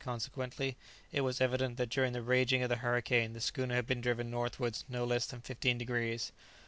consequently, 0.03 0.75
it 1.11 1.21
was 1.21 1.39
evident 1.39 1.77
that 1.77 1.91
during 1.91 2.11
the 2.11 2.23
raging 2.23 2.63
of 2.63 2.69
the 2.69 2.77
hurricane 2.77 3.33
the 3.33 3.39
schooner 3.39 3.75
had 3.75 3.85
been 3.85 4.01
driven 4.01 4.31
northwards 4.31 4.83
no 4.89 5.05
less 5.05 5.27
than 5.27 5.41
fifteen 5.41 5.77
degrees. 5.77 6.31